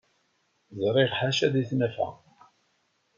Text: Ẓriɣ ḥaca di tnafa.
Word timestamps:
Ẓriɣ 0.81 1.11
ḥaca 1.19 1.47
di 1.53 1.63
tnafa. 1.69 2.07